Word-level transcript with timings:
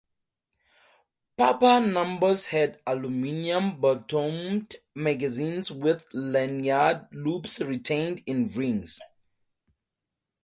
Papa 1.37 1.79
Nambus 1.79 2.47
had 2.47 2.81
aluminum 2.87 3.79
bottomed 3.79 4.77
magazines 4.95 5.69
with 5.69 6.07
lanyard 6.11 7.07
loops 7.11 7.61
retained 7.61 8.23
in 8.25 8.47
rings. 8.47 8.99